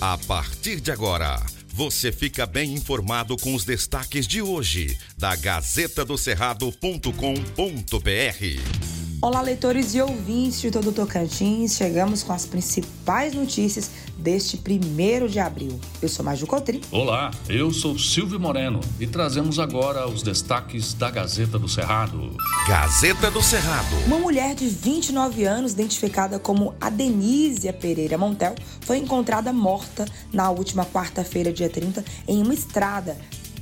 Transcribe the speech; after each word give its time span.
A 0.00 0.16
partir 0.16 0.80
de 0.80 0.92
agora, 0.92 1.44
você 1.74 2.12
fica 2.12 2.46
bem 2.46 2.72
informado 2.72 3.36
com 3.36 3.52
os 3.52 3.64
destaques 3.64 4.28
de 4.28 4.40
hoje 4.40 4.96
da 5.16 5.34
Gazeta 5.34 6.04
do 6.04 6.16
Cerrado.com.br. 6.16 8.87
Olá, 9.20 9.42
leitores 9.42 9.96
e 9.96 10.00
ouvintes 10.00 10.60
de 10.60 10.70
todo 10.70 10.90
o 10.90 10.92
Tocantins. 10.92 11.76
Chegamos 11.76 12.22
com 12.22 12.32
as 12.32 12.46
principais 12.46 13.34
notícias 13.34 13.90
deste 14.16 14.56
primeiro 14.56 15.28
de 15.28 15.40
abril. 15.40 15.80
Eu 16.00 16.08
sou 16.08 16.24
Maju 16.24 16.46
Cotri. 16.46 16.80
Olá, 16.92 17.32
eu 17.48 17.72
sou 17.72 17.98
Silvio 17.98 18.38
Moreno 18.38 18.78
e 19.00 19.08
trazemos 19.08 19.58
agora 19.58 20.08
os 20.08 20.22
destaques 20.22 20.94
da 20.94 21.10
Gazeta 21.10 21.58
do 21.58 21.68
Cerrado. 21.68 22.36
Gazeta 22.68 23.28
do 23.28 23.42
Cerrado. 23.42 23.96
Uma 24.06 24.20
mulher 24.20 24.54
de 24.54 24.68
29 24.68 25.44
anos, 25.44 25.72
identificada 25.72 26.38
como 26.38 26.76
Adenísia 26.80 27.72
Pereira 27.72 28.16
Montel, 28.16 28.54
foi 28.82 28.98
encontrada 28.98 29.52
morta 29.52 30.06
na 30.32 30.48
última 30.48 30.86
quarta-feira, 30.86 31.52
dia 31.52 31.68
30, 31.68 32.04
em 32.28 32.40
uma 32.40 32.54
estrada 32.54 33.16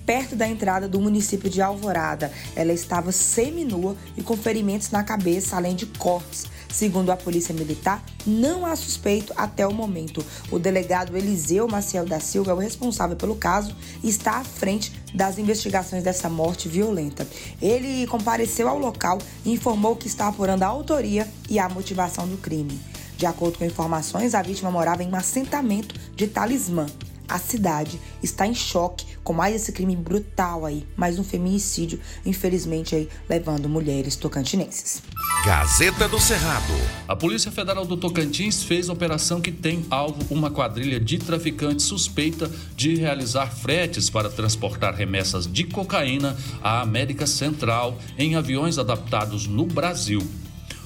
perto 0.07 0.37
da 0.37 0.47
entrada 0.47 0.89
do 0.89 1.01
município 1.01 1.51
de 1.51 1.61
Alvorada. 1.61 2.33
Ela 2.55 2.73
estava 2.73 3.11
seminua 3.11 3.97
e 4.17 4.23
com 4.23 4.37
ferimentos 4.37 4.91
na 4.91 5.03
cabeça, 5.03 5.57
além 5.57 5.75
de 5.75 5.85
cortes. 5.85 6.47
Segundo 6.69 7.11
a 7.11 7.17
Polícia 7.17 7.55
Militar, 7.55 8.05
não 8.27 8.65
há 8.65 8.77
suspeito 8.77 9.33
até 9.37 9.67
o 9.67 9.73
momento. 9.73 10.25
O 10.51 10.59
delegado 10.59 11.17
Eliseu 11.17 11.67
Maciel 11.67 12.05
da 12.05 12.21
Silva 12.21 12.53
é 12.53 12.55
o 12.55 12.59
responsável 12.59 13.17
pelo 13.17 13.35
caso 13.35 13.75
e 14.03 14.09
está 14.09 14.39
à 14.39 14.45
frente 14.45 14.93
das 15.15 15.39
investigações 15.39 16.03
dessa 16.03 16.29
morte 16.29 16.69
violenta. 16.69 17.27
Ele 17.61 18.07
compareceu 18.07 18.69
ao 18.69 18.79
local 18.79 19.19
e 19.45 19.53
informou 19.53 19.97
que 19.97 20.07
está 20.07 20.29
apurando 20.29 20.63
a 20.63 20.67
autoria 20.67 21.27
e 21.49 21.59
a 21.59 21.69
motivação 21.69 22.29
do 22.29 22.37
crime. 22.37 22.79
De 23.17 23.25
acordo 23.25 23.59
com 23.59 23.65
informações, 23.65 24.35
a 24.35 24.43
vítima 24.43 24.71
morava 24.71 25.03
em 25.03 25.09
um 25.09 25.17
assentamento 25.17 25.95
de 26.15 26.27
Talismã, 26.27 26.85
a 27.29 27.39
cidade 27.39 28.01
está 28.23 28.47
em 28.47 28.55
choque 28.55 29.07
com 29.23 29.33
mais 29.33 29.55
esse 29.55 29.73
crime 29.73 29.97
brutal 29.97 30.65
aí, 30.65 30.87
mais 30.97 31.19
um 31.19 31.25
feminicídio, 31.25 32.01
infelizmente 32.25 32.95
aí 32.95 33.09
levando 33.29 33.69
mulheres 33.69 34.17
tocantinenses. 34.17 35.03
Gazeta 35.45 36.09
do 36.09 36.21
Cerrado. 36.21 36.73
A 37.07 37.15
Polícia 37.15 37.51
Federal 37.51 37.85
do 37.85 37.97
Tocantins 37.97 38.63
fez 38.63 38.89
operação 38.89 39.41
que 39.41 39.53
tem 39.53 39.85
alvo 39.91 40.23
uma 40.31 40.51
quadrilha 40.51 40.99
de 40.99 41.19
traficantes 41.19 41.87
suspeita 41.87 42.51
de 42.77 42.97
realizar 42.97 43.47
fretes 43.49 44.11
para 44.11 44.31
transportar 44.31 44.95
remessas 44.95 45.51
de 45.51 45.65
cocaína 45.65 46.37
à 46.63 46.81
América 46.81 47.27
Central 47.27 47.99
em 48.19 48.35
aviões 48.35 48.79
adaptados 48.79 49.47
no 49.47 49.67
Brasil. 49.67 50.21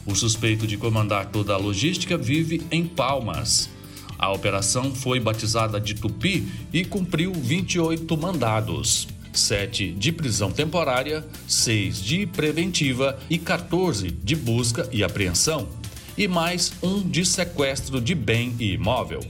O 0.07 0.15
suspeito 0.15 0.67
de 0.67 0.77
comandar 0.77 1.27
toda 1.27 1.55
a 1.55 1.59
logística 1.59 2.17
vive 2.17 2.67
em 2.71 2.87
Palmas. 2.87 3.69
A 4.21 4.31
operação 4.31 4.95
foi 4.95 5.19
batizada 5.19 5.81
de 5.81 5.95
Tupi 5.95 6.47
e 6.71 6.85
cumpriu 6.85 7.33
28 7.33 8.19
mandados. 8.19 9.09
7 9.33 9.93
de 9.93 10.13
prisão 10.13 10.53
temporária, 10.53 11.27
6 11.49 12.03
de 12.03 12.27
preventiva 12.27 13.19
e 13.31 13.39
14 13.39 14.11
de 14.11 14.37
busca 14.37 14.87
e 14.93 15.03
apreensão, 15.03 15.67
e 16.19 16.29
mais 16.29 16.71
um 16.83 17.01
de 17.01 17.25
sequestro 17.25 17.99
de 17.99 18.15
bem 18.15 18.55
e 18.59 18.75
imóvel. 18.75 19.21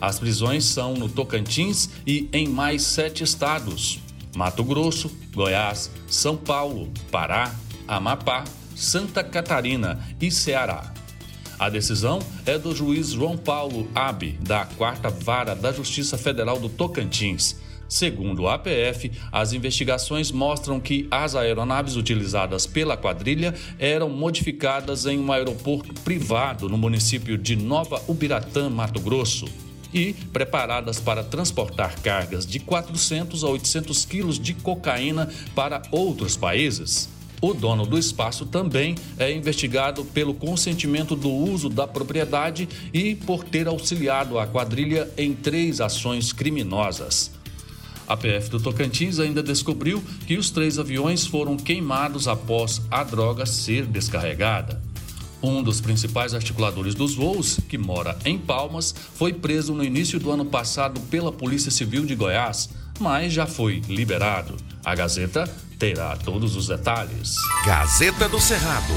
As 0.00 0.18
prisões 0.18 0.64
são 0.64 0.94
no 0.94 1.10
Tocantins 1.10 1.90
e 2.06 2.26
em 2.32 2.48
mais 2.48 2.84
sete 2.84 3.22
estados: 3.22 4.00
Mato 4.34 4.64
Grosso, 4.64 5.14
Goiás, 5.34 5.90
São 6.06 6.38
Paulo, 6.38 6.90
Pará, 7.10 7.54
Amapá, 7.86 8.44
Santa 8.74 9.22
Catarina 9.22 10.00
e 10.18 10.30
Ceará. 10.30 10.94
A 11.58 11.68
decisão 11.68 12.18
é 12.44 12.58
do 12.58 12.74
juiz 12.74 13.10
João 13.10 13.36
Paulo 13.36 13.88
Abe, 13.94 14.38
da 14.40 14.64
Quarta 14.64 15.10
Vara 15.10 15.54
da 15.54 15.72
Justiça 15.72 16.18
Federal 16.18 16.58
do 16.58 16.68
Tocantins. 16.68 17.56
Segundo 17.88 18.44
o 18.44 18.48
APF, 18.48 19.12
as 19.30 19.52
investigações 19.52 20.32
mostram 20.32 20.80
que 20.80 21.06
as 21.10 21.36
aeronaves 21.36 21.94
utilizadas 21.94 22.66
pela 22.66 22.96
quadrilha 22.96 23.54
eram 23.78 24.08
modificadas 24.08 25.04
em 25.04 25.18
um 25.18 25.30
aeroporto 25.30 25.92
privado 26.00 26.70
no 26.70 26.78
município 26.78 27.36
de 27.36 27.54
Nova 27.54 28.02
Ubiratã, 28.08 28.70
Mato 28.70 28.98
Grosso, 28.98 29.44
e 29.92 30.14
preparadas 30.32 30.98
para 30.98 31.22
transportar 31.22 32.00
cargas 32.00 32.46
de 32.46 32.58
400 32.60 33.44
a 33.44 33.48
800 33.48 34.04
quilos 34.06 34.38
de 34.38 34.54
cocaína 34.54 35.28
para 35.54 35.82
outros 35.90 36.34
países. 36.34 37.10
O 37.44 37.52
dono 37.52 37.84
do 37.84 37.98
espaço 37.98 38.46
também 38.46 38.94
é 39.18 39.32
investigado 39.32 40.04
pelo 40.04 40.32
consentimento 40.32 41.16
do 41.16 41.28
uso 41.28 41.68
da 41.68 41.88
propriedade 41.88 42.68
e 42.94 43.16
por 43.16 43.42
ter 43.42 43.66
auxiliado 43.66 44.38
a 44.38 44.46
quadrilha 44.46 45.10
em 45.18 45.34
três 45.34 45.80
ações 45.80 46.32
criminosas. 46.32 47.32
A 48.06 48.16
PF 48.16 48.48
do 48.48 48.60
Tocantins 48.60 49.18
ainda 49.18 49.42
descobriu 49.42 50.00
que 50.24 50.36
os 50.36 50.52
três 50.52 50.78
aviões 50.78 51.26
foram 51.26 51.56
queimados 51.56 52.28
após 52.28 52.80
a 52.88 53.02
droga 53.02 53.44
ser 53.44 53.86
descarregada. 53.86 54.80
Um 55.42 55.64
dos 55.64 55.80
principais 55.80 56.34
articuladores 56.34 56.94
dos 56.94 57.16
voos, 57.16 57.58
que 57.68 57.76
mora 57.76 58.16
em 58.24 58.38
Palmas, 58.38 58.94
foi 59.14 59.32
preso 59.32 59.74
no 59.74 59.82
início 59.82 60.20
do 60.20 60.30
ano 60.30 60.44
passado 60.44 61.00
pela 61.10 61.32
Polícia 61.32 61.72
Civil 61.72 62.06
de 62.06 62.14
Goiás, 62.14 62.68
mas 62.98 63.32
já 63.32 63.46
foi 63.46 63.80
liberado. 63.88 64.56
A 64.84 64.94
Gazeta 64.94 65.44
terá 65.78 66.16
todos 66.16 66.56
os 66.56 66.68
detalhes. 66.68 67.34
Gazeta 67.66 68.28
do 68.28 68.40
Cerrado. 68.40 68.94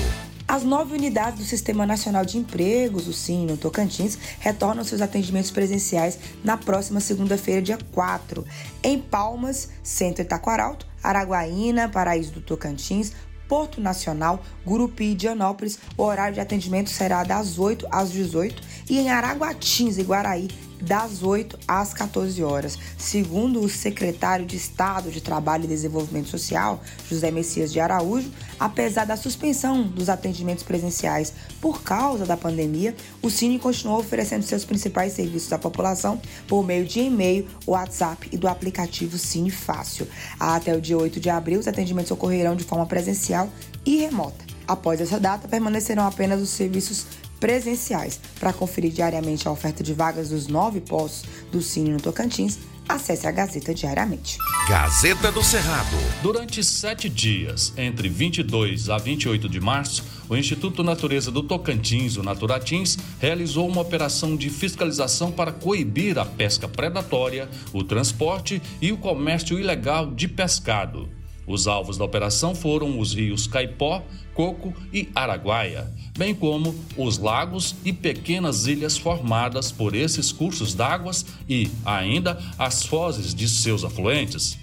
As 0.48 0.64
nove 0.64 0.96
unidades 0.96 1.40
do 1.40 1.46
Sistema 1.46 1.88
Nacional 1.88 2.24
de 2.24 2.38
Empregos, 2.38 3.08
o 3.08 3.14
SIM, 3.14 3.48
no 3.48 3.58
Tocantins, 3.58 4.16
retornam 4.40 4.84
seus 4.84 5.02
atendimentos 5.02 5.50
presenciais 5.50 6.20
na 6.44 6.56
próxima 6.56 7.00
segunda-feira, 7.00 7.64
dia 7.64 7.80
4, 7.92 8.46
em 8.84 9.00
Palmas, 9.00 9.70
Centro 9.82 10.22
Itaquaralto, 10.22 10.86
Araguaína, 11.02 11.90
Paraíso 11.90 12.32
do 12.32 12.42
Tocantins, 12.42 13.12
Porto 13.48 13.82
Nacional, 13.82 14.44
Gurupi 14.64 15.06
e 15.06 15.16
Dianópolis, 15.16 15.80
o 15.98 16.04
horário 16.04 16.36
de 16.36 16.40
atendimento 16.40 16.92
será 16.92 17.24
das 17.24 17.58
8 17.58 17.88
às 17.92 18.12
18 18.12 18.62
e 18.90 19.00
em 19.00 19.10
Araguatins 19.10 19.98
e 19.98 20.04
Guaraí 20.04 20.48
das 20.86 21.24
8 21.24 21.58
às 21.68 21.94
14 21.94 22.44
horas. 22.44 22.78
Segundo 22.98 23.60
o 23.60 23.70
secretário 23.70 24.46
de 24.46 24.56
Estado 24.56 25.10
de 25.10 25.20
Trabalho 25.20 25.66
e 25.66 25.68
Desenvolvimento 25.68 26.30
Social, 26.30 26.82
José 27.10 27.32
Messias 27.32 27.74
de 27.74 27.80
Araújo, 27.80 28.32
apesar 28.60 29.06
da 29.06 29.18
suspensão 29.18 29.84
dos 29.84 30.10
atendimentos 30.10 30.64
presenciais 30.64 31.34
por 31.60 31.82
causa 31.82 32.26
da 32.26 32.38
pandemia, 32.38 32.96
o 33.22 33.30
Cine 33.30 33.60
continuou 33.60 34.00
oferecendo 34.00 34.44
seus 34.44 34.64
principais 34.64 35.14
serviços 35.14 35.52
à 35.52 35.58
população 35.58 36.22
por 36.48 36.64
meio 36.64 36.86
de 36.86 37.00
e-mail, 37.00 37.48
WhatsApp 37.66 38.30
e 38.32 38.38
do 38.38 38.48
aplicativo 38.48 39.18
Cine 39.18 39.50
Fácil. 39.50 40.08
Até 40.40 40.76
o 40.76 40.82
dia 40.82 40.98
8 40.98 41.20
de 41.20 41.30
abril, 41.30 41.60
os 41.60 41.68
atendimentos 41.68 42.12
ocorrerão 42.12 42.56
de 42.56 42.64
forma 42.64 42.86
presencial 42.86 43.50
e 43.86 43.98
remota. 43.98 44.46
Após 44.68 45.00
essa 45.00 45.20
data, 45.20 45.48
permanecerão 45.48 46.08
apenas 46.08 46.42
os 46.42 46.50
serviços 46.50 47.06
presenciais. 47.46 48.20
Para 48.40 48.52
conferir 48.52 48.92
diariamente 48.92 49.48
a 49.48 49.52
oferta 49.52 49.84
de 49.84 49.94
vagas 49.94 50.30
dos 50.30 50.48
nove 50.48 50.82
postos 50.82 51.30
do 51.52 51.62
Cine 51.62 51.92
no 51.92 52.02
Tocantins, 52.02 52.58
acesse 52.90 53.28
a 53.28 53.32
Gazeta 53.32 53.72
diariamente. 53.72 54.40
Gazeta 54.68 55.32
do 55.32 55.44
Cerrado. 55.44 55.96
Durante 56.24 56.64
sete 56.64 57.08
dias, 57.08 57.72
entre 57.78 58.10
22 58.10 58.90
a 58.90 58.98
28 58.98 59.48
de 59.48 59.60
março, 59.60 60.04
o 60.28 60.36
Instituto 60.36 60.84
Natureza 60.84 61.30
do 61.30 61.44
Tocantins, 61.44 62.18
o 62.18 62.24
Naturatins, 62.24 62.98
realizou 63.20 63.68
uma 63.68 63.82
operação 63.82 64.36
de 64.36 64.50
fiscalização 64.50 65.32
para 65.32 65.52
coibir 65.52 66.18
a 66.18 66.26
pesca 66.26 66.68
predatória, 66.68 67.48
o 67.72 67.84
transporte 67.84 68.60
e 68.82 68.92
o 68.92 68.98
comércio 68.98 69.60
ilegal 69.60 70.10
de 70.12 70.28
pescado. 70.28 71.08
Os 71.48 71.68
alvos 71.68 71.98
da 71.98 72.04
operação 72.04 72.56
foram 72.56 73.00
os 73.00 73.14
rios 73.14 73.46
Caipó, 73.46 74.04
Coco 74.34 74.74
e 74.92 75.10
Araguaia, 75.14 75.92
bem 76.18 76.34
como 76.34 76.76
os 76.98 77.18
lagos 77.18 77.76
e 77.86 77.94
pequenas 77.94 78.66
ilhas 78.66 78.98
formadas 78.98 79.72
por 79.72 79.96
esses 79.96 80.32
cursos 80.32 80.74
d'água 80.74 81.12
e, 81.48 81.70
ainda, 81.86 82.42
as 82.58 82.84
fozes 82.84 83.34
de 83.34 83.48
seus 83.48 83.84
afluentes. 83.84 84.58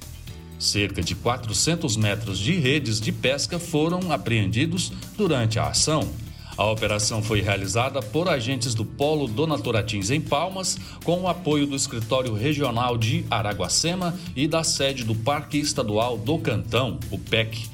Cerca 0.58 1.02
de 1.02 1.14
400 1.14 1.96
metros 1.96 2.38
de 2.38 2.52
redes 2.52 3.00
de 3.00 3.10
pesca 3.10 3.58
foram 3.58 4.12
apreendidos 4.12 4.92
durante 5.16 5.58
a 5.58 5.68
ação. 5.68 6.08
A 6.56 6.70
operação 6.70 7.22
foi 7.22 7.40
realizada 7.40 8.02
por 8.02 8.28
agentes 8.28 8.74
do 8.74 8.84
Polo 8.84 9.26
Donatoratins 9.26 10.10
em 10.10 10.20
Palmas, 10.20 10.78
com 11.02 11.22
o 11.22 11.28
apoio 11.28 11.66
do 11.66 11.74
Escritório 11.74 12.34
Regional 12.34 12.98
de 12.98 13.24
Araguacema 13.30 14.14
e 14.36 14.46
da 14.46 14.62
sede 14.62 15.02
do 15.04 15.14
Parque 15.14 15.58
Estadual 15.58 16.18
do 16.18 16.38
Cantão, 16.38 16.98
o 17.10 17.18
PEC, 17.18 17.68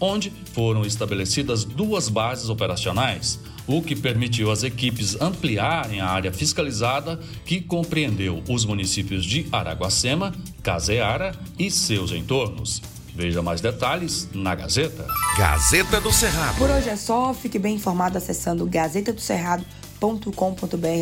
onde 0.00 0.32
foram 0.52 0.84
estabelecidas 0.84 1.64
duas 1.64 2.08
bases 2.08 2.48
operacionais, 2.48 3.38
o 3.66 3.80
que 3.80 3.96
permitiu 3.96 4.50
às 4.50 4.62
equipes 4.62 5.18
ampliarem 5.20 6.00
a 6.00 6.08
área 6.08 6.32
fiscalizada, 6.32 7.18
que 7.46 7.60
compreendeu 7.60 8.42
os 8.48 8.64
municípios 8.64 9.24
de 9.24 9.46
Araguacema, 9.50 10.34
Caseara 10.62 11.34
e 11.58 11.70
seus 11.70 12.10
entornos. 12.10 12.93
Veja 13.14 13.40
mais 13.40 13.60
detalhes 13.60 14.28
na 14.34 14.54
Gazeta. 14.54 15.06
Gazeta 15.38 16.00
do 16.00 16.12
Cerrado. 16.12 16.58
Por 16.58 16.68
hoje 16.68 16.88
é 16.88 16.96
só, 16.96 17.32
fique 17.32 17.60
bem 17.60 17.76
informado 17.76 18.18
acessando 18.18 18.66
gazetadoscerrado.com 18.66 20.56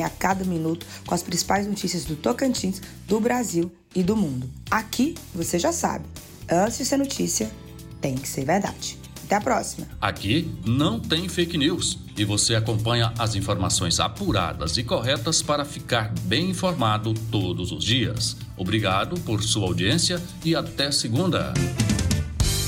a 0.04 0.10
cada 0.10 0.44
minuto 0.44 0.86
com 1.06 1.14
as 1.14 1.22
principais 1.22 1.66
notícias 1.66 2.04
do 2.04 2.14
Tocantins, 2.14 2.82
do 3.08 3.18
Brasil 3.18 3.72
e 3.94 4.02
do 4.02 4.14
mundo. 4.14 4.48
Aqui, 4.70 5.14
você 5.34 5.58
já 5.58 5.72
sabe, 5.72 6.04
antes 6.50 6.78
de 6.78 6.84
ser 6.84 6.98
notícia, 6.98 7.50
tem 8.00 8.14
que 8.14 8.28
ser 8.28 8.44
verdade. 8.44 8.98
Até 9.24 9.36
a 9.36 9.40
próxima. 9.40 9.86
Aqui 9.98 10.52
não 10.66 11.00
tem 11.00 11.28
fake 11.28 11.56
news 11.56 11.98
e 12.16 12.24
você 12.24 12.54
acompanha 12.54 13.14
as 13.18 13.34
informações 13.34 13.98
apuradas 13.98 14.76
e 14.76 14.84
corretas 14.84 15.40
para 15.40 15.64
ficar 15.64 16.12
bem 16.24 16.50
informado 16.50 17.14
todos 17.30 17.72
os 17.72 17.82
dias. 17.82 18.36
Obrigado 18.56 19.18
por 19.20 19.42
sua 19.42 19.66
audiência 19.66 20.20
e 20.44 20.54
até 20.54 20.92
segunda. 20.92 21.54